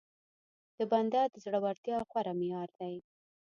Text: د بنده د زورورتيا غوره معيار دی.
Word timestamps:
د 0.77 0.79
بنده 0.91 1.21
د 1.33 1.35
زورورتيا 1.43 1.97
غوره 2.09 2.33
معيار 2.39 2.69
دی. 2.79 2.95